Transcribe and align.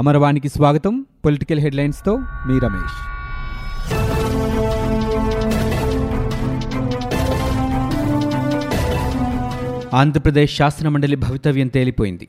అమరవాణికి 0.00 0.48
స్వాగతం 0.48 0.94
పొలిటికల్ 1.24 1.60
హెడ్లైన్స్తో 1.60 2.12
మీ 2.46 2.56
రమేష్ 2.58 2.98
ఆంధ్రప్రదేశ్ 9.92 10.52
శాసనమండలి 10.56 11.16
భవితవ్యం 11.16 11.68
తేలిపోయింది 11.68 12.26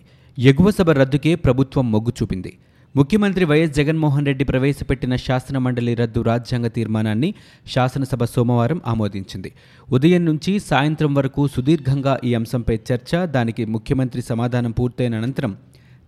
ఎగువ 0.38 0.70
సభ 0.70 0.90
రద్దుకే 0.92 1.32
ప్రభుత్వం 1.36 1.86
మొగ్గు 1.92 2.12
చూపింది 2.12 2.52
ముఖ్యమంత్రి 2.96 3.46
వైఎస్ 3.46 3.74
జగన్మోహన్ 3.74 4.28
రెడ్డి 4.28 4.46
ప్రవేశపెట్టిన 4.46 5.14
శాసన 5.16 5.58
మండలి 5.58 5.94
రద్దు 5.94 6.22
రాజ్యాంగ 6.22 6.68
తీర్మానాన్ని 6.68 7.30
శాసనసభ 7.68 8.24
సోమవారం 8.32 8.80
ఆమోదించింది 8.88 9.50
ఉదయం 9.88 10.24
నుంచి 10.26 10.60
సాయంత్రం 10.60 11.12
వరకు 11.14 11.44
సుదీర్ఘంగా 11.48 12.14
ఈ 12.24 12.32
అంశంపై 12.36 12.78
చర్చ 12.92 13.26
దానికి 13.32 13.66
ముఖ్యమంత్రి 13.68 14.24
సమాధానం 14.30 14.72
పూర్తయిన 14.72 15.16
అనంతరం 15.16 15.54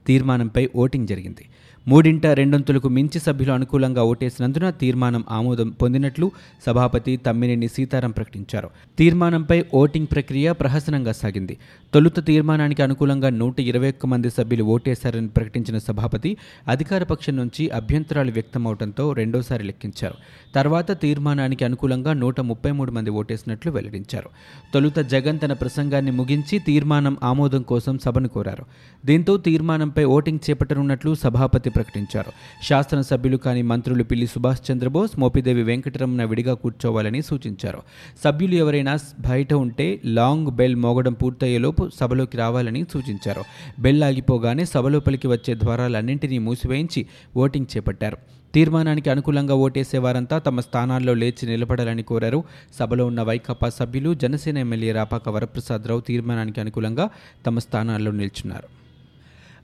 తీర్మానంపై 0.07 0.69
ఓటింగ్ 0.75 1.07
జరిగింది 1.07 1.45
మూడింట 1.87 2.25
రెండొంతులకు 2.37 2.89
మించి 2.89 3.19
సభ్యులు 3.19 3.51
అనుకూలంగా 3.53 4.03
ఓటేసినందున 4.03 4.67
తీర్మానం 4.81 5.23
ఆమోదం 5.29 5.69
పొందినట్లు 5.81 6.25
సభాపతి 6.65 7.13
తమ్మినేని 7.17 7.67
సీతారాం 7.67 8.11
ప్రకటించారు 8.11 8.67
తీర్మానంపై 8.97 9.57
ఓటింగ్ 9.73 10.09
ప్రక్రియ 10.11 10.51
ప్రహసనంగా 10.51 11.13
సాగింది 11.13 11.55
తొలుత 11.93 12.19
తీర్మానానికి 12.27 12.81
అనుకూలంగా 12.81 13.29
నూట 13.37 13.59
ఇరవై 13.61 13.89
ఒక్క 13.89 14.07
మంది 14.07 14.29
సభ్యులు 14.29 14.65
ఓటేశారని 14.69 15.29
ప్రకటించిన 15.29 15.77
సభాపతి 15.77 16.31
అధికార 16.67 17.03
పక్షం 17.03 17.35
నుంచి 17.35 17.63
అభ్యంతరాలు 17.71 18.31
వ్యక్తమవడంతో 18.31 19.05
రెండోసారి 19.13 19.63
లెక్కించారు 19.63 20.17
తర్వాత 20.53 20.91
తీర్మానానికి 21.01 21.63
అనుకూలంగా 21.63 22.13
నూట 22.15 22.39
ముప్పై 22.41 22.71
మూడు 22.71 22.91
మంది 22.91 23.11
ఓటేసినట్లు 23.15 23.71
వెల్లడించారు 23.71 24.29
తొలుత 24.73 24.99
జగన్ 25.11 25.39
తన 25.39 25.53
ప్రసంగాన్ని 25.53 26.11
ముగించి 26.11 26.59
తీర్మానం 26.65 27.17
ఆమోదం 27.23 27.63
కోసం 27.63 27.97
సభను 27.97 28.29
కోరారు 28.29 28.65
దీంతో 29.03 29.35
తీర్మానంపై 29.45 30.05
ఓటింగ్ 30.11 30.43
చేపట్టనున్నట్లు 30.47 31.13
సభాపతి 31.21 31.68
మద్దతు 31.69 31.77
ప్రకటించారు 31.79 32.31
శాసనసభ్యులు 32.67 33.37
కాని 33.37 33.61
మంత్రులు 33.63 34.03
పిల్లి 34.03 34.27
సుభాష్ 34.27 34.63
చంద్రబోస్ 34.67 35.13
మోపిదేవి 35.19 35.63
వెంకటరమణ 35.63 36.23
విడిగా 36.23 36.53
కూర్చోవాలని 36.53 37.21
సూచించారు 37.21 37.81
సభ్యులు 38.23 38.55
ఎవరైనా 38.55 38.93
బయట 39.27 39.51
ఉంటే 39.63 39.87
లాంగ్ 40.17 40.49
బెల్ 40.51 40.77
మోగడం 40.77 41.15
పూర్తయ్యేలోపు 41.21 41.85
సభలోకి 41.99 42.37
రావాలని 42.37 42.81
సూచించారు 42.93 43.43
బెల్ 43.79 44.03
ఆగిపోగానే 44.03 44.65
సభలోపలికి 44.65 45.27
వచ్చే 45.27 45.55
ద్వారాలన్నింటినీ 45.63 46.39
మూసివేయించి 46.39 47.03
ఓటింగ్ 47.35 47.71
చేపట్టారు 47.73 48.19
తీర్మానానికి 48.53 49.09
అనుకూలంగా 49.09 49.55
ఓటేసే 49.59 49.97
వారంతా 49.97 50.37
తమ 50.39 50.59
స్థానాల్లో 50.59 51.13
లేచి 51.13 51.43
నిలబడాలని 51.47 52.03
కోరారు 52.03 52.39
సభలో 52.79 53.05
ఉన్న 53.05 53.21
వైకాపా 53.21 53.69
సభ్యులు 53.75 54.11
జనసేన 54.15 54.57
ఎమ్మెల్యే 54.57 54.91
రాపాక 54.91 55.29
వరప్రసాదరావు 55.29 56.03
తీర్మానానికి 56.07 56.61
అనుకూలంగా 56.61 57.07
తమ 57.45 57.59
స్థానాల్లో 57.59 58.13
నిల్చున్నారు 58.13 58.69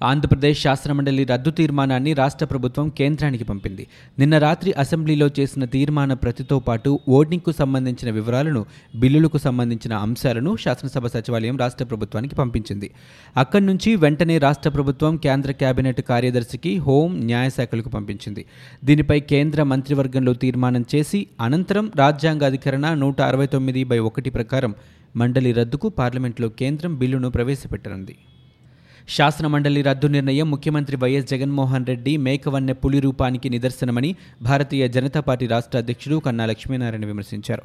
ఆంధ్రప్రదేశ్ 0.05 0.59
శాసనమండలి 0.61 1.23
రద్దు 1.25 1.51
తీర్మానాన్ని 1.57 2.11
రాష్ట్ర 2.13 2.45
ప్రభుత్వం 2.45 2.87
కేంద్రానికి 2.97 3.45
పంపింది 3.45 3.83
నిన్న 4.17 4.35
రాత్రి 4.37 4.71
అసెంబ్లీలో 4.77 5.27
చేసిన 5.37 5.65
తీర్మాన 5.73 6.13
ప్రతితో 6.23 6.57
పాటు 6.59 6.91
ఓటింగ్కు 7.17 7.51
సంబంధించిన 7.59 8.09
వివరాలను 8.11 8.61
బిల్లులకు 8.95 9.39
సంబంధించిన 9.45 9.93
అంశాలను 10.05 10.51
శాసనసభ 10.63 11.07
సచివాలయం 11.15 11.57
రాష్ట్ర 11.57 11.85
ప్రభుత్వానికి 11.85 12.35
పంపించింది 12.35 12.89
అక్కడి 13.35 13.65
నుంచి 13.65 13.91
వెంటనే 13.95 14.37
రాష్ట్ర 14.37 14.69
ప్రభుత్వం 14.69 15.15
కేంద్ర 15.25 15.51
కేబినెట్ 15.59 16.01
కార్యదర్శికి 16.09 16.73
హోం 16.85 17.11
న్యాయశాఖలకు 17.25 17.89
పంపించింది 17.89 18.43
దీనిపై 18.83 19.19
కేంద్ర 19.29 19.63
మంత్రివర్గంలో 19.65 20.35
తీర్మానం 20.41 20.85
చేసి 20.93 21.21
అనంతరం 21.41 21.87
రాజ్యాంగ 21.95 22.43
అధికరణ 22.45 22.87
నూట 22.99 23.19
అరవై 23.23 23.47
తొమ్మిది 23.47 23.83
బై 23.85 23.99
ఒకటి 24.05 24.31
ప్రకారం 24.31 24.73
మండలి 25.15 25.51
రద్దుకు 25.53 25.89
పార్లమెంట్లో 25.97 26.47
కేంద్రం 26.59 26.93
బిల్లును 26.95 27.29
ప్రవేశపెట్టనుంది 27.31 28.15
శాసనమండలి 29.07 29.81
రద్దు 29.81 30.07
నిర్ణయం 30.07 30.47
ముఖ్యమంత్రి 30.49 30.95
వైఎస్ 30.97 31.27
జగన్మోహన్ 31.29 31.85
రెడ్డి 31.85 32.13
మేకవన్నె 32.17 32.73
పులి 32.73 32.99
రూపానికి 32.99 33.47
నిదర్శనమని 33.49 34.09
భారతీయ 34.41 34.83
జనతా 34.87 35.19
పార్టీ 35.19 35.45
రాష్ట్ర 35.45 35.79
అధ్యక్షుడు 35.79 36.17
కన్నా 36.19 36.45
లక్ష్మీనారాయణ 36.45 37.05
విమర్శించారు 37.05 37.63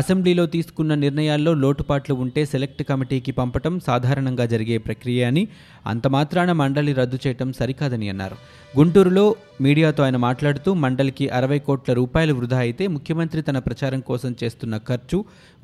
అసెంబ్లీలో 0.00 0.44
తీసుకున్న 0.46 0.94
నిర్ణయాల్లో 0.96 1.54
లోటుపాట్లు 1.54 2.16
ఉంటే 2.16 2.44
సెలెక్ట్ 2.44 2.82
కమిటీకి 2.82 3.32
పంపటం 3.32 3.76
సాధారణంగా 3.80 4.46
జరిగే 4.46 4.78
ప్రక్రియ 4.84 5.22
అని 5.24 5.44
అంత 5.84 6.06
మాత్రాన 6.08 6.50
మండలి 6.52 6.92
రద్దు 6.92 7.18
చేయటం 7.26 7.52
సరికాదని 7.52 8.08
అన్నారు 8.08 8.36
గుంటూరులో 8.74 9.24
మీడియాతో 9.60 10.02
ఆయన 10.02 10.16
మాట్లాడుతూ 10.16 10.74
మండలికి 10.74 11.26
అరవై 11.28 11.58
కోట్ల 11.58 11.92
రూపాయలు 11.92 12.32
వృధా 12.32 12.58
అయితే 12.58 12.86
ముఖ్యమంత్రి 12.86 13.42
తన 13.42 13.58
ప్రచారం 13.58 14.00
కోసం 14.00 14.32
చేస్తున్న 14.42 14.76
ఖర్చు 14.88 15.18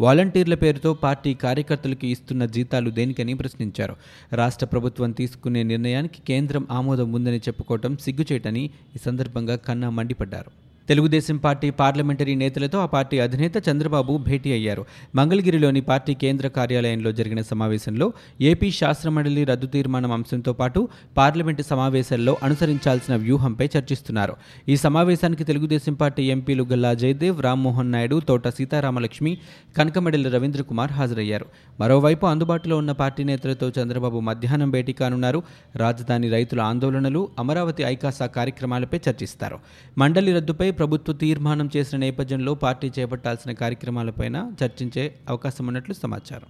వాలంటీర్ల 0.00 0.56
పేరుతో 0.56 0.92
పార్టీ 1.02 1.32
కార్యకర్తలకు 1.34 2.06
ఇస్తున్న 2.06 2.44
జీతాలు 2.52 2.90
దేనికని 2.90 3.34
ప్రశ్నించారు 3.34 3.96
రాష్ట్ర 4.34 4.66
ప్రభుత్వం 4.66 5.12
తీసుకునే 5.12 5.62
నిర్ణయానికి 5.64 6.22
కేంద్రం 6.22 6.66
ఆమోదం 6.70 7.10
ఉందని 7.12 7.42
చెప్పుకోవటం 7.48 7.94
సిగ్గుచేటని 7.96 8.64
ఈ 8.94 9.00
సందర్భంగా 9.06 9.56
కన్నా 9.68 9.90
మండిపడ్డారు 9.90 10.52
తెలుగుదేశం 10.88 11.36
పార్టీ 11.38 11.68
పార్లమెంటరీ 11.78 12.34
నేతలతో 12.34 12.78
ఆ 12.78 12.86
పార్టీ 12.92 13.16
అధినేత 13.18 13.56
చంద్రబాబు 13.66 14.12
భేటీ 14.26 14.50
అయ్యారు 14.52 14.82
మంగళగిరిలోని 15.18 15.80
పార్టీ 15.88 16.12
కేంద్ర 16.14 16.46
కార్యాలయంలో 16.48 17.10
జరిగిన 17.12 17.40
సమావేశంలో 17.42 18.06
ఏపీ 18.42 18.68
శాస్త్రమండలి 18.70 19.42
రద్దు 19.44 19.68
తీర్మానం 19.68 20.12
అంశంతో 20.12 20.52
పాటు 20.52 20.80
పార్లమెంటు 21.16 21.64
సమావేశాల్లో 21.70 22.34
అనుసరించాల్సిన 22.42 23.16
వ్యూహంపై 23.16 23.66
చర్చిస్తున్నారు 23.74 24.34
ఈ 24.68 24.76
సమావేశానికి 24.76 25.44
తెలుగుదేశం 25.44 25.94
పార్టీ 25.94 26.24
ఎంపీలు 26.28 26.66
గల్లా 26.72 26.92
జయదేవ్ 26.94 27.38
రామ్మోహన్ 27.40 27.92
నాయుడు 27.92 28.18
తోట 28.28 28.48
సీతారామలక్ష్మి 28.56 29.32
కనకమడలి 29.76 30.30
రవీంద్ర 30.30 30.62
కుమార్ 30.62 30.92
హాజరయ్యారు 30.92 31.46
మరోవైపు 31.78 32.26
అందుబాటులో 32.26 32.76
ఉన్న 32.76 32.92
పార్టీ 32.94 33.22
నేతలతో 33.24 33.68
చంద్రబాబు 33.78 34.18
మధ్యాహ్నం 34.22 34.70
భేటీ 34.70 34.92
కానున్నారు 34.92 35.42
రాజధాని 35.76 36.28
రైతుల 36.28 36.60
ఆందోళనలు 36.62 37.22
అమరావతి 37.38 37.82
ఐకాసా 37.84 38.26
కార్యక్రమాలపై 38.36 39.00
చర్చిస్తారు 39.06 39.58
మండలి 39.98 40.32
రద్దుపై 40.32 40.68
ప్రభుత్వ 40.78 41.12
తీర్మానం 41.14 41.66
చేసిన 41.76 41.96
నేపథ్యంలో 41.98 42.54
పార్టీ 42.54 42.88
చేపట్టాల్సిన 42.98 43.52
కార్యక్రమాలపైన 43.52 44.36
చర్చించే 44.62 45.04
అవకాశం 45.28 45.66
ఉన్నట్లు 45.66 45.94
సమాచారం 45.94 46.50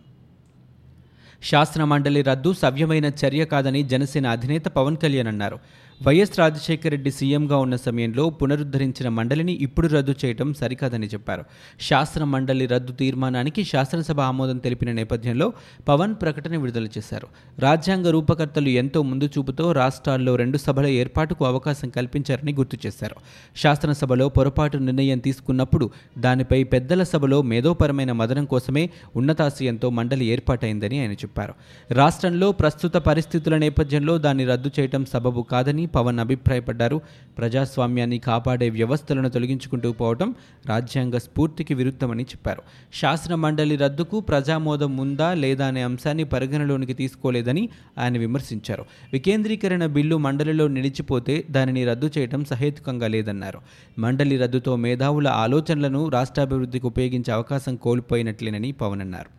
శాసనమండలి 1.42 2.20
రద్దు 2.22 2.50
సవ్యమైన 2.52 3.06
చర్య 3.20 3.42
కాదని 3.44 3.80
జనసేన 3.84 4.26
అధినేత 4.28 4.66
పవన్ 4.68 4.96
కళ్యాణ్ 4.96 5.28
అన్నారు 5.28 5.58
వైఎస్ 6.00 6.34
రాజశేఖర 6.38 6.90
రెడ్డి 6.90 7.10
సీఎంగా 7.10 7.56
ఉన్న 7.58 7.76
సమయంలో 7.76 8.24
పునరుద్ధరించిన 8.38 9.08
మండలిని 9.08 9.54
ఇప్పుడు 9.64 9.86
రద్దు 9.88 10.12
చేయడం 10.20 10.48
సరికాదని 10.60 11.06
చెప్పారు 11.06 11.42
శాసన 11.80 12.24
మండలి 12.24 12.66
రద్దు 12.66 12.92
తీర్మానానికి 12.92 13.62
శాసనసభ 13.64 14.20
ఆమోదం 14.22 14.58
తెలిపిన 14.58 14.90
నేపథ్యంలో 14.92 15.46
పవన్ 15.88 16.14
ప్రకటన 16.20 16.56
విడుదల 16.56 16.88
చేశారు 16.96 17.28
రాజ్యాంగ 17.58 18.10
రూపకర్తలు 18.10 18.72
ఎంతో 18.78 19.02
ముందు 19.02 19.28
చూపుతో 19.34 19.66
రాష్ట్రాల్లో 19.72 20.34
రెండు 20.36 20.58
సభల 20.58 20.86
ఏర్పాటుకు 20.98 21.44
అవకాశం 21.44 21.90
కల్పించారని 21.90 22.54
గుర్తు 22.54 22.78
చేశారు 22.84 23.16
శాసనసభలో 23.56 24.28
పొరపాటు 24.28 24.80
నిర్ణయం 24.82 25.20
తీసుకున్నప్పుడు 25.20 25.88
దానిపై 26.18 26.60
పెద్దల 26.72 27.02
సభలో 27.08 27.40
మేధోపరమైన 27.48 28.12
మదనం 28.14 28.48
కోసమే 28.50 28.86
ఉన్నతాశయంతో 29.16 29.90
మండలి 29.90 30.26
ఏర్పాటైందని 30.28 30.98
ఆయన 31.00 31.16
చెప్పారు 31.18 31.56
రాష్ట్రంలో 31.94 32.50
ప్రస్తుత 32.54 32.96
పరిస్థితుల 33.06 33.56
నేపథ్యంలో 33.58 34.16
దాన్ని 34.20 34.46
రద్దు 34.46 34.72
చేయడం 34.78 35.04
సబబు 35.08 35.44
కాదని 35.50 35.84
పవన్ 35.88 36.18
అభిప్రాయపడ్డారు 36.18 36.98
ప్రజాస్వామ్యాన్ని 37.38 38.18
కాపాడే 38.18 38.68
వ్యవస్థలను 38.70 39.28
తొలగించుకుంటూ 39.28 39.90
పోవడం 39.92 40.28
రాజ్యాంగ 40.66 41.16
స్ఫూర్తికి 41.18 41.74
విరుద్ధమని 41.74 42.24
చెప్పారు 42.24 42.62
శాసన 42.92 43.34
మండలి 43.38 43.76
రద్దుకు 43.76 44.18
ప్రజామోదం 44.28 44.92
ఉందా 44.98 45.28
లేదా 45.34 45.66
అనే 45.66 45.82
అంశాన్ని 45.82 46.26
పరిగణలోనికి 46.26 46.94
తీసుకోలేదని 46.94 47.64
ఆయన 47.98 48.16
విమర్శించారు 48.18 48.84
వికేంద్రీకరణ 49.12 49.86
బిల్లు 49.92 50.18
మండలిలో 50.18 50.68
నిలిచిపోతే 50.68 51.36
దానిని 51.50 51.84
రద్దు 51.84 52.10
చేయడం 52.16 52.44
సహేతుకంగా 52.44 53.08
లేదన్నారు 53.08 53.60
మండలి 53.98 54.36
రద్దుతో 54.36 54.74
మేధావుల 54.84 55.28
ఆలోచనలను 55.38 56.02
రాష్ట్రాభివృద్ధికి 56.08 56.86
ఉపయోగించే 56.86 57.32
అవకాశం 57.32 57.76
కోల్పోయినట్లేనని 57.84 58.72
పవన్ 58.80 59.00
అన్నారు 59.00 59.37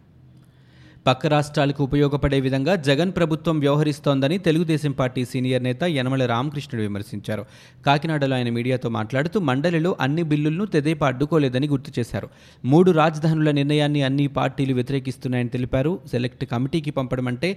పక్క 1.06 1.28
రాష్ట్రాలకు 1.28 1.82
ఉపయోగపడే 1.84 2.38
విధంగా 2.40 2.74
జగన్ 2.84 3.12
ప్రభుత్వం 3.12 3.56
వ్యవహరిస్తోందని 3.60 4.38
తెలుగుదేశం 4.38 4.94
పార్టీ 4.94 5.22
సీనియర్ 5.26 5.64
నేత 5.64 5.84
యనమల 5.92 6.24
రామకృష్ణుడు 6.26 6.84
విమర్శించారు 6.86 7.44
కాకినాడలో 7.86 8.36
ఆయన 8.36 8.50
మీడియాతో 8.50 8.90
మాట్లాడుతూ 8.90 9.38
మండలిలో 9.42 9.92
అన్ని 10.00 10.24
బిల్లులను 10.24 10.66
తెదేపా 10.74 11.06
అడ్డుకోలేదని 11.08 11.68
గుర్తు 11.68 11.94
చేశారు 11.98 12.28
మూడు 12.64 12.92
రాజధానుల 12.92 13.52
నిర్ణయాన్ని 13.52 14.04
అన్ని 14.04 14.28
పార్టీలు 14.38 14.76
వ్యతిరేకిస్తున్నాయని 14.76 15.52
తెలిపారు 15.56 15.94
సెలెక్ట్ 16.12 16.46
కమిటీకి 16.52 16.94
పంపడం 16.98 17.28
అంటే 17.28 17.52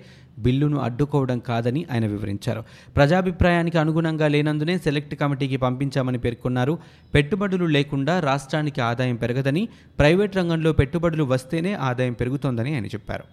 బిల్లును 0.39 0.81
అడ్డుకోవడం 0.83 1.41
కాదని 1.49 1.83
ఆయన 1.93 2.07
వివరించారు 2.07 2.63
ప్రజాభిప్రాయానికి 2.97 3.79
అనుగుణంగా 3.79 4.29
లేనందునే 4.29 4.77
సెలెక్ట్ 4.87 5.15
కమిటీకి 5.21 5.61
పంపించామని 5.63 6.21
పేర్కొన్నారు 6.21 6.77
పెట్టుబడులు 7.15 7.69
లేకుండా 7.77 8.17
రాష్ట్రానికి 8.23 8.83
ఆదాయం 8.83 9.19
పెరగదని 9.19 9.65
ప్రైవేట్ 9.99 10.37
రంగంలో 10.37 10.73
పెట్టుబడులు 10.81 11.27
వస్తేనే 11.33 11.75
ఆదాయం 11.83 12.17
పెరుగుతోందని 12.21 12.73
ఆయన 12.75 12.89
చెప్పారు 12.95 13.27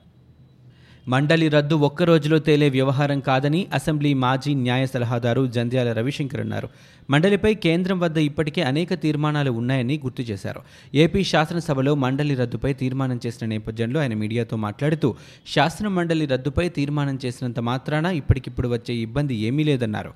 మండలి 1.07 1.45
రద్దు 1.50 1.75
ఒక్కరోజులో 1.86 2.38
తేలే 2.39 2.68
వ్యవహారం 2.69 3.19
కాదని 3.19 3.60
అసెంబ్లీ 3.74 4.10
మాజీ 4.24 4.51
న్యాయ 4.57 4.83
సలహాదారు 4.86 5.44
జంధ్యాల 5.48 5.89
రవిశంకర్ 5.92 6.42
అన్నారు 6.42 6.68
మండలిపై 7.10 7.51
కేంద్రం 7.63 7.98
వద్ద 8.00 8.18
ఇప్పటికే 8.19 8.62
అనేక 8.62 8.94
తీర్మానాలు 8.94 9.51
ఉన్నాయని 9.51 9.95
గుర్తు 10.04 10.24
చేశారు 10.30 10.62
ఏపీ 10.95 11.21
శాసనసభలో 11.24 11.94
మండలి 11.95 12.36
రద్దుపై 12.36 12.71
తీర్మానం 12.74 13.18
చేసిన 13.25 13.48
నేపథ్యంలో 13.48 14.00
ఆయన 14.00 14.13
మీడియాతో 14.13 14.57
మాట్లాడుతూ 14.57 15.10
శాసన 15.48 15.88
మండలి 15.88 16.25
రద్దుపై 16.25 16.66
తీర్మానం 16.69 17.18
చేసినంత 17.24 17.62
మాత్రాన 17.62 18.07
ఇప్పటికిప్పుడు 18.18 18.68
వచ్చే 18.68 18.95
ఇబ్బంది 19.01 19.38
ఏమీ 19.44 19.63
లేదన్నారు 19.63 20.12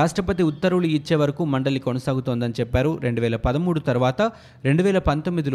రాష్ట్రపతి 0.00 0.44
ఉత్తర్వులు 0.44 0.90
ఇచ్చే 0.92 1.16
వరకు 1.16 1.44
మండలి 1.46 1.80
కొనసాగుతోందని 1.80 2.56
చెప్పారు 2.60 2.92
రెండు 3.02 3.20
వేల 3.20 3.36
పదమూడు 3.44 3.82
తర్వాత 3.88 4.22
రెండు 4.64 4.82
వేల 4.82 5.00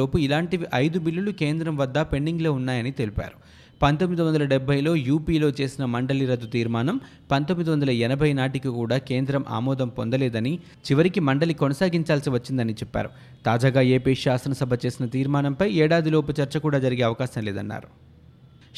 లోపు 0.00 0.17
ఇలాంటివి 0.19 0.65
ఐదు 0.75 0.99
బిల్లులు 0.99 1.33
కేంద్రం 1.39 1.75
వద్ద 1.77 1.99
పెండింగ్లో 2.11 2.51
ఉన్నాయని 2.53 2.93
తెలిపారు 2.93 3.37
పంతొమ్మిది 3.83 4.21
వందల 4.21 4.43
డెబ్బైలో 4.45 4.91
యూపీలో 5.03 5.47
చేసిన 5.57 5.83
మండలి 5.93 6.25
రద్దు 6.25 6.47
తీర్మానం 6.47 6.97
పంతొమ్మిది 7.31 7.69
వందల 7.71 7.91
ఎనభై 8.03 8.29
నాటికి 8.33 8.69
కూడా 8.75 8.97
కేంద్రం 9.07 9.43
ఆమోదం 9.49 9.89
పొందలేదని 9.97 10.53
చివరికి 10.85 11.21
మండలి 11.21 11.55
కొనసాగించాల్సి 11.55 12.31
వచ్చిందని 12.31 12.75
చెప్పారు 12.81 13.11
తాజాగా 13.45 13.83
ఏపీ 13.95 14.15
శాసనసభ 14.21 14.79
చేసిన 14.85 15.07
తీర్మానంపై 15.13 15.69
ఏడాదిలోపు 15.79 16.33
చర్చ 16.39 16.57
కూడా 16.59 16.79
జరిగే 16.79 17.03
అవకాశం 17.03 17.43
లేదన్నారు 17.45 17.89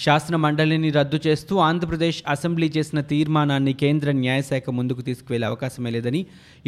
శాసన 0.00 0.35
మండలిని 0.35 0.89
రద్దు 0.89 1.17
చేస్తూ 1.25 1.53
ఆంధ్రప్రదేశ్ 1.59 2.17
అసెంబ్లీ 2.27 2.67
చేసిన 2.77 2.99
తీర్మానాన్ని 3.01 3.73
కేంద్ర 3.73 4.11
న్యాయశాఖ 4.15 4.69
ముందుకు 4.69 5.01
తీసుకువెళ్లే 5.01 5.45
అవకాశమే 5.47 5.91
లేదని 5.91 6.21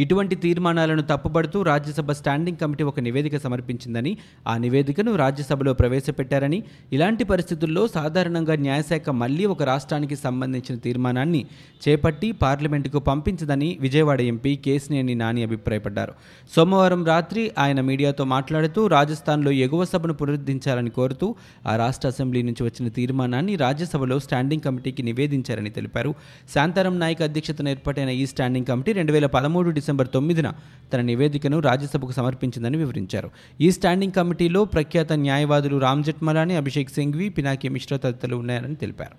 ఇటువంటి 0.00 0.36
తీర్మానాలను 0.36 1.04
తప్పుపడుతూ 1.10 1.62
రాజ్యసభ 1.62 2.12
స్టాండింగ్ 2.12 2.60
కమిటీ 2.62 2.84
ఒక 2.84 3.00
నివేదిక 3.00 3.38
సమర్పించిందని 3.38 4.12
ఆ 4.48 4.54
నివేదికను 4.58 5.16
రాజ్యసభలో 5.16 5.74
ప్రవేశపెట్టారని 5.74 6.60
ఇలాంటి 6.92 7.24
పరిస్థితుల్లో 7.24 7.84
సాధారణంగా 7.88 8.58
న్యాయశాఖ 8.58 9.16
మళ్లీ 9.16 9.46
ఒక 9.46 9.64
రాష్ట్రానికి 9.64 10.18
సంబంధించిన 10.18 10.78
తీర్మానాన్ని 10.78 11.42
చేపట్టి 11.88 12.32
పార్లమెంటుకు 12.42 13.02
పంపించదని 13.02 13.70
విజయవాడ 13.80 14.22
ఎంపీ 14.28 14.56
కేసినేని 14.64 15.16
నాని 15.16 15.44
అభిప్రాయపడ్డారు 15.44 16.16
సోమవారం 16.52 17.04
రాత్రి 17.06 17.46
ఆయన 17.58 17.80
మీడియాతో 17.82 18.26
మాట్లాడుతూ 18.28 18.88
రాజస్థాన్లో 18.88 19.52
ఎగువ 19.60 19.84
సభను 19.86 20.14
పునరుద్ధరించాలని 20.14 20.92
కోరుతూ 20.92 21.30
ఆ 21.68 21.76
రాష్ట్ర 21.76 22.08
అసెంబ్లీ 22.08 22.42
నుంచి 22.44 22.64
వచ్చిన 22.64 22.88
తీర్మానం 22.90 23.16
తీర్మానాన్ని 23.20 23.54
రాజ్యసభలో 23.58 24.16
స్టాండింగ్ 24.24 24.64
కమిటీకి 24.64 25.02
నివేదించారని 25.08 25.70
తెలిపారు 25.78 26.10
శాంతారాం 26.50 26.96
నాయక్ 27.00 27.22
అధ్యక్షతన 27.22 27.68
ఏర్పాటైన 27.70 28.12
ఈ 28.16 28.26
స్టాండింగ్ 28.32 28.68
కమిటీ 28.70 28.92
రెండు 28.94 29.12
వేల 29.12 29.28
పదమూడు 29.36 29.72
డిసెంబర్ 29.78 30.10
తొమ్మిదిన 30.14 30.50
తన 30.92 31.02
నివేదికను 31.04 31.60
రాజ్యసభకు 31.68 32.16
సమర్పించిందని 32.18 32.78
వివరించారు 32.78 33.32
ఈ 33.60 33.70
స్టాండింగ్ 33.72 34.18
కమిటీలో 34.18 34.62
ప్రఖ్యాత 34.74 35.14
న్యాయవాదులు 35.24 35.80
రామ్ 35.80 36.04
జెట్మలాని 36.04 36.58
అభిషేక్ 36.58 36.94
సింఘ్వి 36.94 37.30
పినాకి 37.32 37.70
మిశ్రా 37.70 38.00
తదితరులు 38.00 38.40
ఉన్నారని 38.44 38.78
తెలిపారు 38.84 39.18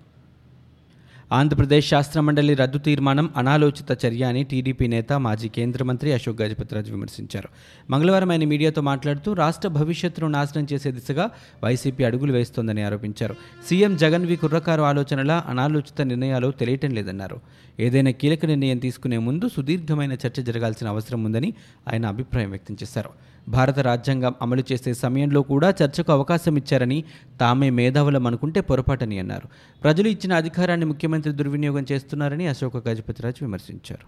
ఆంధ్రప్రదేశ్ 1.31 1.87
శాస్త్ర 1.89 2.19
మండలి 2.21 2.53
రద్దు 2.53 2.79
తీర్మానం 2.79 3.25
అనాలోచిత 3.37 3.91
చర్య 4.01 4.23
అని 4.23 4.41
టీడీపీ 4.43 4.85
నేత 4.87 5.11
మాజీ 5.25 5.49
కేంద్ర 5.49 5.83
మంత్రి 5.83 6.09
అశోక్ 6.13 6.39
గజపతిరాజు 6.41 6.89
విమర్శించారు 6.91 7.49
మంగళవారం 7.89 8.31
ఆయన 8.31 8.45
మీడియాతో 8.45 8.81
మాట్లాడుతూ 8.81 9.29
రాష్ట్ర 9.33 9.69
భవిష్యత్తును 9.75 10.29
నాశనం 10.29 10.65
చేసే 10.71 10.91
దిశగా 10.91 11.25
వైసీపీ 11.63 12.03
అడుగులు 12.03 12.33
వేస్తోందని 12.33 12.83
ఆరోపించారు 12.83 13.35
సీఎం 13.67 13.95
జగన్ 13.95 14.25
వి 14.25 14.37
కుర్రకారు 14.37 14.83
ఆలోచనల 14.83 15.35
అనాలోచిత 15.47 16.01
నిర్ణయాలు 16.09 16.49
తెలియటం 16.59 16.93
లేదన్నారు 16.95 17.37
ఏదైనా 17.79 18.13
కీలక 18.21 18.45
నిర్ణయం 18.45 18.79
తీసుకునే 18.79 19.19
ముందు 19.25 19.47
సుదీర్ఘమైన 19.49 20.13
చర్చ 20.23 20.39
జరగాల్సిన 20.43 20.87
అవసరం 20.87 21.21
ఉందని 21.23 21.51
ఆయన 21.87 22.05
అభిప్రాయం 22.07 22.49
వ్యక్తం 22.49 22.77
చేశారు 22.81 23.11
భారత 23.49 23.79
రాజ్యాంగం 23.81 24.33
అమలు 24.41 24.63
చేసే 24.71 24.93
సమయంలో 24.93 25.41
కూడా 25.43 25.69
చర్చకు 25.79 26.11
అవకాశం 26.11 26.55
ఇచ్చారని 26.55 26.99
తామే 27.39 27.69
మేధావులం 27.71 28.25
అనుకుంటే 28.27 28.61
పొరపాటని 28.61 29.19
అన్నారు 29.19 29.47
ప్రజలు 29.81 30.09
ఇచ్చిన 30.09 30.33
అధికారాన్ని 30.33 30.85
ముఖ్యమంత్రి 30.85 31.33
దుర్వినియోగం 31.33 31.85
చేస్తున్నారని 31.91 32.47
అశోక 32.47 32.83
గజపతిరాజు 32.89 33.41
విమర్శించారు 33.41 34.07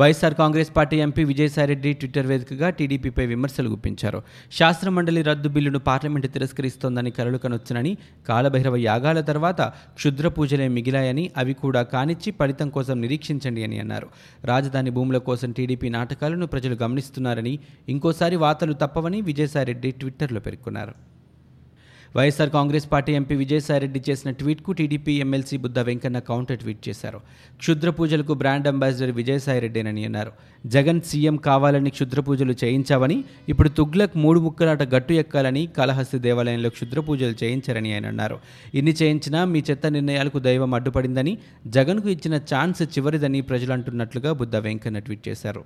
YSR 0.00 0.34
Congress 0.34 0.70
party 0.70 0.96
MP 1.00 1.22
Vijayasaireddy 1.24 1.90
Twitter 1.92 2.26
వేదికగా 2.26 2.68
టీడీపీపై 2.70 3.24
విమర్శలు 3.26 3.68
గుప్పించారు 3.70 4.18
శాస్త్ర 4.52 4.88
మండలి 4.90 5.22
రద్దు 5.22 5.48
బిల్లును 5.48 5.80
పార్లమెంటు 5.86 6.28
తిరస్కరిస్తోందని 6.34 7.10
కలలు 7.10 7.38
కనొచ్చునని 7.38 7.92
కాలభైరవ 8.28 8.76
యాగాల 8.82 9.20
తర్వాత 9.22 9.60
క్షుద్ర 9.96 10.28
పూజలే 10.28 10.68
మిగిలాయని 10.76 11.26
అవి 11.36 11.56
కూడా 11.56 11.82
కానిచ్చి 11.92 12.32
ఫలితం 12.40 12.70
కోసం 12.70 12.96
నిరీక్షించండి 13.00 13.64
అని 13.64 13.78
అన్నారు 13.78 14.08
రాజధాని 14.44 14.90
భూముల 14.90 15.20
కోసం 15.24 15.50
టీడీపీ 15.52 15.90
నాటకాలను 15.90 16.46
ప్రజలు 16.46 16.78
గమనిస్తున్నారని 16.82 17.56
ఇంకోసారి 17.88 18.38
వార్తలు 18.38 18.76
తప్పవని 18.82 19.20
విజయసాయిరెడ్డి 19.22 19.92
ట్విట్టర్లో 20.00 20.42
పేర్కొన్నారు 20.42 20.94
వైఎస్ఆర్ 22.16 22.50
కాంగ్రెస్ 22.50 22.86
పార్టీ 22.90 23.12
ఎంపీ 23.12 23.34
విజయసాయిరెడ్డి 23.36 24.00
చేసిన 24.06 24.30
ట్వీట్కు 24.38 24.70
TDP 24.72 25.14
MLC 25.20 25.56
Buddha 25.64 25.78
Venkanna 25.80 26.18
counter 26.28 26.58
tweet 26.58 26.82
చేశారు 26.86 27.18
క్షుద్ర 27.60 27.90
పూజలకు 27.90 28.34
బ్రాండ్ 28.34 28.68
అంబాసిడర్ 28.68 29.12
విజయసాయిరెడ్డినని 29.16 30.02
అన్నారు 30.04 30.32
జగన్ 30.64 31.00
సీఎం 31.02 31.36
కావాలని 31.46 31.90
క్షుద్ర 31.90 32.20
పూజలు 32.20 32.54
చేయించావని 32.62 33.18
ఇప్పుడు 33.48 33.70
తుగ్లక్ 33.76 34.16
మూడు 34.16 34.40
ముక్కలాట 34.40 34.82
గట్టు 34.94 35.14
ఎక్కాలని 35.14 35.64
కాళహస్తి 35.76 36.20
దేవాలయంలో 36.20 36.70
క్షుద్ర 36.70 37.00
పూజలు 37.00 37.36
చేయించారని 37.42 37.92
ఆయన 37.92 38.06
అన్నారు 38.06 38.38
ఇన్ని 38.74 38.94
చేయించినా 39.00 39.42
మీ 39.46 39.62
చెత్త 39.70 39.86
నిర్ణయాలకు 39.92 40.40
దైవం 40.40 40.72
అడ్డుపడిందని 40.74 41.34
జగన్కు 41.72 42.10
ఇచ్చిన 42.10 42.38
ఛాన్స్ 42.52 42.82
చివరిదని 42.94 43.42
ప్రజలు 43.50 43.74
అంటున్నట్లుగా 43.74 44.32
బుద్ధ 44.34 44.56
వెంకన్న 44.66 45.00
ట్వీట్ 45.00 45.26
చేశారు 45.28 45.64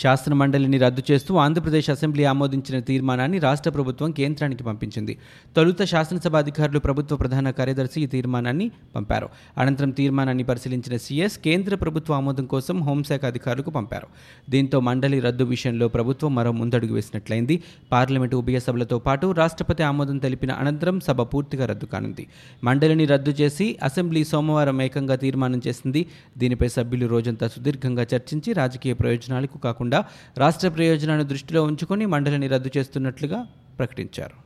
శాసన 0.00 0.34
మండలిని 0.34 0.78
రద్దు 0.78 1.02
చేస్తూ 1.08 1.32
ఆంధ్రప్రదేశ్ 1.36 1.88
అసెంబ్లీ 1.90 2.22
ఆమోదించిన 2.24 2.76
తీర్మానాన్ని 2.86 3.38
రాష్ట్ర 3.38 3.70
ప్రభుత్వం 3.70 4.10
కేంద్రానికి 4.12 4.62
పంపించింది 4.62 5.14
తొలుత 5.56 5.82
శాసనసభ 5.84 6.36
అధికారులు 6.36 6.80
ప్రభుత్వ 6.80 7.16
ప్రధాన 7.16 7.50
కార్యదర్శి 7.50 7.98
ఈ 8.00 8.06
తీర్మానాన్ని 8.06 8.66
పంపారు 8.94 9.28
అనంతరం 9.56 9.90
తీర్మానాన్ని 9.90 10.44
పరిశీలించిన 10.44 10.96
సీఎస్ 10.96 11.36
కేంద్ర 11.38 11.74
ప్రభుత్వ 11.74 12.14
ఆమోదం 12.14 12.46
కోసం 12.46 12.78
హోంశాఖ 12.82 13.22
అధికారులకు 13.24 13.70
పంపారు 13.70 14.08
దీంతో 14.48 14.80
మండలి 14.80 15.18
రద్దు 15.20 15.46
విషయంలో 15.46 15.88
ప్రభుత్వం 15.88 16.32
మరో 16.34 16.52
ముందడుగు 16.52 16.94
వేసినట్లయింది 16.94 17.56
పార్లమెంటు 17.92 18.36
ఉభయ 18.36 18.58
సభలతో 18.58 18.98
పాటు 19.00 19.28
రాష్ట్రపతి 19.32 19.82
ఆమోదం 19.82 20.18
తెలిపిన 20.18 20.52
అనంతరం 20.60 20.98
సభ 21.00 21.20
పూర్తిగా 21.32 21.66
రద్దు 21.66 21.86
కానుంది 21.86 22.26
మండలిని 22.62 23.06
రద్దు 23.06 23.34
చేసి 23.40 23.68
అసెంబ్లీ 23.82 24.24
సోమవారం 24.24 24.80
ఏకంగా 24.82 25.16
తీర్మానం 25.16 25.62
చేసింది 25.66 26.02
దీనిపై 26.38 26.70
సభ్యులు 26.70 27.06
రోజంతా 27.08 27.46
సుదీర్ఘంగా 27.48 28.06
చర్చించి 28.12 28.50
రాజకీయ 28.54 28.94
ప్రయోజనాలకు 28.94 29.56
కాకుండా 29.58 29.80
కాకుండా 29.82 30.00
రాష్ట్ర 30.38 30.68
ప్రయోజనాన్ని 30.68 31.26
దృష్టిలో 31.26 31.62
ఉంచుకొని 31.70 32.06
మండలిని 32.06 32.48
రద్దు 32.48 32.72
చేస్తున్నట్లుగా 32.76 33.40
ప్రకటించారు 33.78 34.38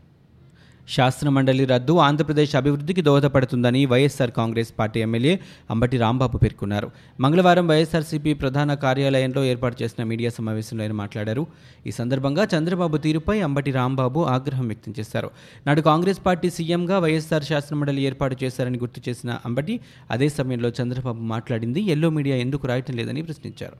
శాసన 0.89 1.29
మండలి 1.29 1.65
రద్దు 1.67 1.95
ఆంధ్రప్రదేశ్ 2.01 2.53
అభివృద్ధికి 2.59 3.03
దోహదపడుతుందని 3.03 3.81
వైఎస్సార్ 3.85 4.33
కాంగ్రెస్ 4.37 4.71
పార్టీ 4.73 4.99
ఎమ్మెల్యే 5.01 5.33
అంబటి 5.71 5.97
రాంబాబు 5.97 6.37
పేర్కొన్నారు 6.43 6.89
మంగళవారం 7.21 7.67
వైఎస్ఆర్సీపీ 7.71 8.33
ప్రధాన 8.35 8.75
కార్యాలయంలో 8.85 9.43
ఏర్పాటు 9.45 9.77
చేసిన 9.83 10.05
మీడియా 10.05 10.31
సమావేశంలో 10.31 10.85
ఆయన 10.85 10.97
మాట్లాడారు 11.01 11.45
ఈ 11.87 11.95
సందర్భంగా 11.99 12.45
చంద్రబాబు 12.55 12.99
తీరుపై 12.99 13.37
అంబటి 13.41 13.73
రాంబాబు 13.73 14.23
ఆగ్రహం 14.35 14.69
వ్యక్తం 14.69 14.95
చేశారు 15.01 15.31
నాడు 15.67 15.85
కాంగ్రెస్ 15.87 16.23
పార్టీ 16.27 16.51
సీఎంగా 16.51 16.99
వైఎస్సార్ 16.99 17.49
శాసనమండలి 17.51 18.05
ఏర్పాటు 18.05 18.39
చేశారని 18.45 18.81
గుర్తు 18.81 19.03
చేసిన 19.09 19.33
అంబటి 19.45 19.77
అదే 20.11 20.31
సమయంలో 20.39 20.73
చంద్రబాబు 20.81 21.25
మాట్లాడింది 21.35 21.83
ఎల్లో 21.89 22.11
మీడియా 22.11 22.39
ఎందుకు 22.47 22.67
రాయటం 22.67 22.97
లేదని 22.97 23.25
ప్రశ్నించారు 23.29 23.79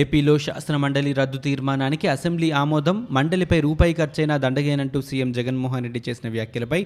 ఏపీలో 0.00 0.34
శాసనమండలి 0.38 1.10
రద్దు 1.12 1.38
తీర్మానానికి 1.38 2.06
అసెంబ్లీ 2.08 2.48
ఆమోదం 2.60 2.96
మండలిపై 3.10 3.58
రూపాయి 3.60 3.94
ఖర్చైనా 3.94 4.36
దండగేనంటూ 4.36 5.00
సీఎం 5.00 5.30
జగన్మోహన్ 5.32 5.84
రెడ్డి 5.84 6.00
చేసిన 6.06 6.28
వ్యాఖ్యలపై 6.28 6.80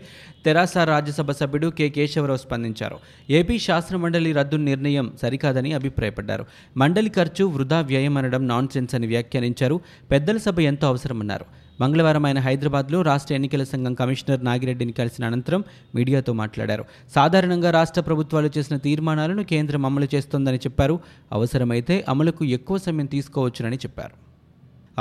తెరాస 0.44 0.76
రాజ్యసభ 0.90 1.30
సభ్యుడు 1.32 1.68
కె 1.70 1.86
కేశవరావు 1.88 2.40
స్పందించారు 2.42 2.96
ఏపీ 3.32 3.58
శాసనమండలి 3.58 4.32
రద్దు 4.32 4.58
నిర్ణయం 4.64 5.08
సరికాదని 5.22 5.72
అభిప్రాయపడ్డారు 5.72 6.46
మండలి 6.76 7.12
ఖర్చు 7.16 7.46
వృధా 7.54 7.80
వ్యయం 7.82 8.16
అనడం 8.16 8.44
నాన్ 8.48 8.68
సెన్స్ 8.68 8.94
అని 8.94 9.06
వ్యాఖ్యానించారు 9.06 9.78
పెద్దల 10.10 10.38
సభ 10.38 10.60
ఎంతో 10.66 10.88
అవసరమన్నారు 10.88 11.46
మంగళవారం 11.78 12.24
ఆయన 12.26 12.40
హైదరాబాద్లో 12.40 12.98
రాష్ట్ర 13.02 13.34
ఎన్నికల 13.34 13.64
సంఘం 13.64 13.94
కమిషనర్ 13.94 14.44
నాగిరెడ్డిని 14.44 14.92
కలిసిన 14.92 15.24
అనంతరం 15.24 15.62
మీడియాతో 15.94 16.34
మాట్లాడారు 16.34 16.84
సాధారణంగా 17.14 17.70
రాష్ట్ర 17.70 18.02
ప్రభుత్వాలు 18.02 18.50
చేసిన 18.56 18.78
తీర్మానాలను 18.82 19.44
కేంద్రం 19.46 19.84
అమలు 19.86 20.08
చేస్తోందని 20.14 20.62
చెప్పారు 20.66 20.96
అవసరమైతే 21.32 21.96
అమలుకు 22.08 22.44
ఎక్కువ 22.52 22.78
సమయం 22.78 23.10
తీసుకోవచ్చునని 23.12 23.80
చెప్పారు 23.82 24.16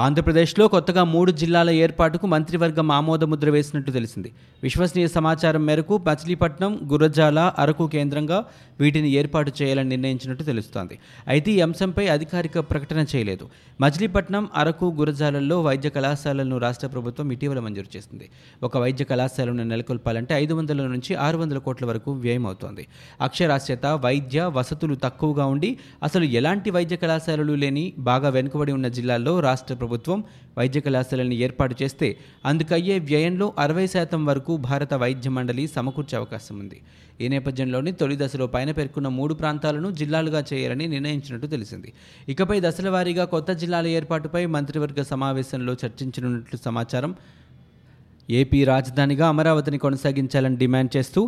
ఆంధ్రప్రదేశ్లో 0.00 0.63
కొత్తగా 0.67 1.03
మూడు 1.11 1.31
జిల్లాల 1.41 1.69
ఏర్పాటుకు 1.79 2.25
మంత్రివర్గం 2.27 2.87
ఆమోదముద్ర 2.91 3.49
వేసినట్టు 3.49 3.91
తెలిసింది 3.91 4.29
విశ్వసనీయ 4.63 5.07
సమాచారం 5.13 5.63
మేరకు 5.65 5.95
మచిలీపట్నం 6.07 6.71
గురజాల 6.91 7.39
అరకు 7.57 7.85
కేంద్రంగా 7.93 8.39
వీటిని 8.79 9.09
ఏర్పాటు 9.19 9.51
చేయాలని 9.59 9.89
నిర్ణయించినట్టు 9.89 10.43
తెలుస్తోంది 10.43 10.95
అయితే 11.27 11.49
ఈ 11.51 11.59
అంశంపై 11.61 12.05
అధికారిక 12.07 12.63
ప్రకటన 12.71 13.05
చేయలేదు 13.13 13.45
మచిలీపట్నం 13.79 14.43
అరకు 14.55 14.89
గురజాలల్లో 14.97 15.59
వైద్య 15.61 15.91
కళాశాలలను 15.91 16.57
రాష్ట్ర 16.57 16.87
ప్రభుత్వం 16.87 17.31
ఇటీవల 17.35 17.59
మంజూరు 17.59 17.89
చేసింది 17.95 18.27
ఒక 18.63 18.75
వైద్య 18.77 19.05
కళాశాలను 19.05 19.65
నెలకొల్పాలంటే 19.65 20.35
ఐదు 20.37 20.53
వందల 20.53 20.87
నుంచి 20.89 21.11
ఆరు 21.21 21.37
వందల 21.37 21.59
కోట్ల 21.65 21.85
వరకు 21.85 22.11
వ్యయం 22.19 22.45
అవుతోంది 22.47 22.85
అక్షరాస్యత 23.21 23.85
వైద్య 24.03 24.41
వసతులు 24.55 24.97
తక్కువగా 25.03 25.47
ఉండి 25.47 25.71
అసలు 26.03 26.27
ఎలాంటి 26.35 26.69
వైద్య 26.71 26.97
కళాశాలలు 26.97 27.55
లేని 27.61 27.85
బాగా 28.05 28.29
వెనుకబడి 28.35 28.73
ఉన్న 28.73 28.87
జిల్లాల్లో 28.95 29.35
రాష్ట్ర 29.41 29.73
ప్రభుత్వం 29.85 30.19
వైద్య 30.57 30.79
కళాశాలని 30.81 31.35
ఏర్పాటు 31.43 31.75
చేస్తే 31.81 32.07
అందుకయ్యే 32.45 32.97
వ్యయంలో 33.07 33.47
అరవై 33.59 33.87
శాతం 33.87 34.21
వరకు 34.25 34.53
భారత 34.65 34.93
వైద్య 35.01 35.29
మండలి 35.29 35.63
సమకూర్చే 35.67 36.15
అవకాశం 36.17 36.55
ఉంది 36.59 36.77
ఈ 37.21 37.27
నేపథ్యంలోని 37.27 37.91
తొలి 37.93 38.15
దశలో 38.17 38.45
పైన 38.47 38.71
పేర్కొన్న 38.71 39.09
మూడు 39.17 39.33
ప్రాంతాలను 39.33 39.89
జిల్లాలుగా 39.91 40.41
చేయాలని 40.49 40.85
నిర్ణయించినట్టు 40.87 41.47
తెలిసింది 41.47 41.89
ఇకపై 42.29 42.57
దశల 42.59 42.89
వారీగా 42.89 43.25
కొత్త 43.25 43.51
జిల్లాల 43.53 43.87
ఏర్పాటుపై 43.95 44.43
మంత్రివర్గ 44.55 45.03
సమావేశంలో 45.11 45.75
చర్చించనున్నట్లు 45.83 46.59
సమాచారం 46.65 47.13
ఏపీ 48.29 48.59
రాజధానిగా 48.65 49.25
అమరావతిని 49.27 49.79
కొనసాగించాలని 49.79 50.57
డిమాండ్ 50.57 50.91
చేస్తూ 50.97 51.21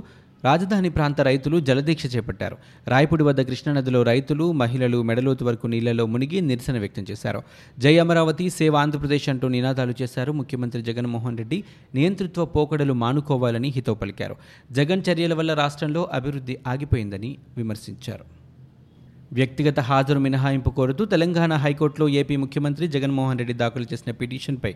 రాజధాని 0.44 0.90
ప్రాంత 0.90 1.20
రైతులు 1.22 1.58
జలదీక్ష 1.60 2.06
చేపట్టారు 2.14 2.56
రాయపూడి 2.88 3.24
వద్ద 3.24 3.42
కృష్ణానదిలో 3.42 4.02
రైతులు 4.04 4.48
మహిళలు 4.54 5.00
మెడలోతు 5.04 5.46
వరకు 5.46 5.68
నీళ్లలో 5.68 6.06
మునిగి 6.06 6.42
నిరసన 6.42 6.78
వ్యక్తం 6.78 7.06
చేశారు 7.12 7.42
జై 7.78 7.96
అమరావతి 7.98 8.48
సేవ 8.50 8.76
ఆంధ్రప్రదేశ్ 8.76 9.28
అంటూ 9.30 9.48
నినాదాలు 9.50 9.96
చేశారు 10.02 10.34
ముఖ్యమంత్రి 10.34 10.82
జగన్మోహన్ 10.84 11.38
రెడ్డి 11.38 11.60
నియంతృత్వ 11.96 12.46
పోకడలు 12.56 12.96
మానుకోవాలని 13.02 13.72
హితో 13.76 13.96
పలికారు 13.96 14.38
జగన్ 14.72 15.06
చర్యల 15.08 15.34
వల్ల 15.34 15.54
రాష్ట్రంలో 15.56 16.04
అభివృద్ధి 16.14 16.58
ఆగిపోయిందని 16.68 17.32
విమర్శించారు 17.58 18.26
వ్యక్తిగత 19.32 19.80
హాజరు 19.88 20.20
మినహాయింపు 20.20 20.72
కోరుతూ 20.72 21.04
తెలంగాణ 21.06 21.54
హైకోర్టులో 21.64 22.06
ఏపీ 22.20 22.36
ముఖ్యమంత్రి 22.38 22.86
జగన్మోహన్ 22.88 23.40
రెడ్డి 23.40 23.56
దాఖలు 23.56 23.86
చేసిన 23.92 24.12
పిటిషన్పై 24.14 24.72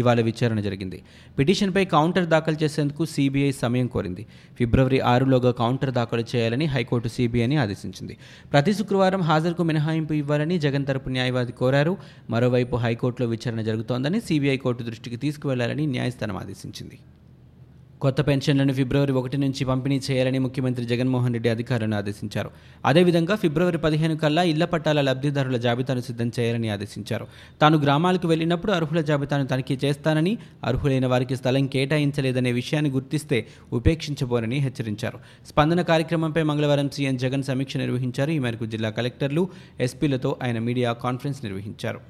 ఇవాళ 0.00 0.20
విచారణ 0.20 0.58
జరిగింది 0.60 0.98
పిటిషన్పై 1.38 1.84
కౌంటర్ 1.94 2.26
దాఖలు 2.26 2.58
చేసేందుకు 2.62 3.04
సీబీఐ 3.06 3.50
సమయం 3.56 3.88
కోరింది 3.94 4.24
ఫిబ్రవరి 4.58 5.00
ఆరులోగా 5.06 5.52
కౌంటర్ 5.60 5.92
దాఖలు 5.92 6.26
చేయాలని 6.32 6.68
హైకోర్టు 6.68 7.10
సీబీఐని 7.16 7.58
ఆదేశించింది 7.58 8.16
ప్రతి 8.52 8.74
శుక్రవారం 8.74 9.24
హాజరుకు 9.30 9.64
మినహాయింపు 9.64 10.14
ఇవ్వాలని 10.14 10.58
జగన్ 10.60 10.88
తరపు 10.88 11.10
న్యాయవాది 11.10 11.54
కోరారు 11.56 11.94
మరోవైపు 12.30 12.78
హైకోర్టులో 12.84 13.28
విచారణ 13.28 13.62
జరుగుతోందని 13.62 14.20
సీబీఐ 14.26 14.58
కోర్టు 14.58 14.84
దృష్టికి 14.84 15.20
తీసుకువెళ్లాలని 15.24 15.86
న్యాయస్థానం 15.88 16.38
ఆదేశించింది 16.38 16.98
కొత్త 18.00 18.20
పెన్షన్లను 18.26 18.72
ఫిబ్రవరి 18.72 19.12
ఒకటి 19.12 19.36
నుంచి 19.36 19.62
పంపిణీ 19.64 19.96
చేయాలని 20.06 20.38
ముఖ్యమంత్రి 20.38 20.84
జగన్మోహన్ 20.84 21.34
రెడ్డి 21.34 21.48
అధికారులను 21.48 21.96
ఆదేశించారు 21.96 22.50
అదేవిధంగా 22.84 23.34
ఫిబ్రవరి 23.34 23.78
పదిహేను 23.78 24.16
కల్లా 24.16 24.42
ఇళ్ల 24.42 24.64
పట్టాల 24.64 25.00
లబ్ధిదారుల 25.00 25.56
జాబితాను 25.56 26.00
సిద్ధం 26.00 26.30
చేయాలని 26.38 26.70
ఆదేశించారు 26.70 27.26
తాను 27.60 27.78
గ్రామాలకు 27.78 28.28
వెళ్లినప్పుడు 28.28 28.72
అర్హుల 28.72 29.00
జాబితాను 29.00 29.46
తనిఖీ 29.46 29.76
చేస్తానని 29.84 30.32
అర్హులైన 30.64 31.06
వారికి 31.06 31.36
స్థలం 31.36 31.66
కేటాయించలేదనే 31.66 32.52
విషయాన్ని 32.52 32.90
గుర్తిస్తే 32.90 33.38
ఉపేక్షించబోనని 33.72 34.60
హెచ్చరించారు 34.60 35.20
స్పందన 35.48 35.82
కార్యక్రమంపై 35.82 36.42
మంగళవారం 36.42 36.90
సీఎం 36.90 37.16
జగన్ 37.16 37.42
సమీక్ష 37.42 37.76
నిర్వహించారు 37.76 38.30
ఈ 38.30 38.38
మేరకు 38.38 38.66
జిల్లా 38.66 38.90
కలెక్టర్లు 38.90 39.44
ఎస్పీలతో 39.80 40.32
ఆయన 40.42 40.58
మీడియా 40.58 40.92
కాన్ఫరెన్స్ 41.02 41.40
నిర్వహించారు 41.44 42.09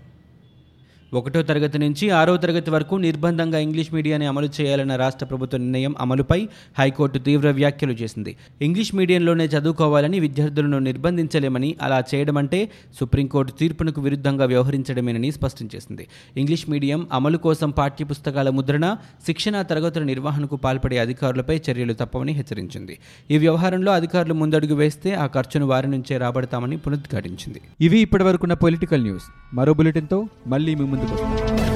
ఒకటో 1.13 1.41
తరగతి 1.43 1.79
నుంచి 1.79 2.07
ఆరో 2.11 2.33
తరగతి 2.37 2.71
వరకు 2.71 2.95
నిర్బంధంగా 2.99 3.59
ఇంగ్లీష్ 3.59 3.91
మీడియాన్ని 3.93 4.27
అమలు 4.27 4.49
చేయాలన్న 4.57 4.95
రాష్ట్ర 4.97 5.27
ప్రభుత్వ 5.27 5.59
నిర్ణయం 5.59 5.93
అమలుపై 6.01 6.39
హైకోర్టు 6.79 7.19
తీవ్ర 7.19 7.51
వ్యాఖ్యలు 7.51 7.95
చేసింది 8.01 8.33
ఇంగ్లీష్ 8.61 8.91
మీడియంలోనే 8.95 9.47
చదువుకోవాలని 9.47 10.21
విద్యార్థులను 10.21 10.79
నిర్బంధించలేమని 10.79 11.71
అలా 11.83 11.99
చేయడం 12.11 12.39
అంటే 12.39 12.61
సుప్రీంకోర్టు 13.01 13.55
తీర్పునకు 13.59 14.01
విరుద్ధంగా 14.01 14.45
వ్యవహరించడమేనని 14.45 15.31
స్పష్టం 15.31 15.69
చేసింది 15.75 16.07
ఇంగ్లీష్ 16.37 16.67
మీడియం 16.69 17.07
అమలు 17.13 17.37
కోసం 17.39 17.71
పాఠ్యపుస్తకాల 17.71 18.49
ముద్రణ 18.51 18.89
శిక్షణ 19.27 19.63
తరగతుల 19.63 20.05
నిర్వహణకు 20.05 20.57
పాల్పడే 20.57 20.99
అధికారులపై 20.99 21.59
చర్యలు 21.69 21.93
తప్పవని 21.93 22.33
హెచ్చరించింది 22.33 22.97
ఈ 23.31 23.39
వ్యవహారంలో 23.39 23.93
అధికారులు 23.93 24.35
ముందడుగు 24.35 24.75
వేస్తే 24.75 25.13
ఆ 25.15 25.29
ఖర్చును 25.35 25.67
వారి 25.67 25.87
నుంచే 25.87 26.17
రాబడతామని 26.19 26.79
పునరుద్ఘాటించింది 26.79 27.63
ఇవి 27.81 28.01
ఇప్పటివరకున్న 28.01 28.55
పొలిటికల్ 28.61 29.03
న్యూస్ 29.03 29.29
మరో 29.55 29.73
బులెటిన్తో 29.75 30.21
మళ్ళీ 30.47 30.73
మేము 30.75 30.96
Мандельбашта. 30.97 31.76